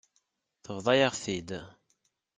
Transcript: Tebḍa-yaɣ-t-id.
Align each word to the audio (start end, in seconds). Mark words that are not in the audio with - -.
Tebḍa-yaɣ-t-id. 0.63 1.49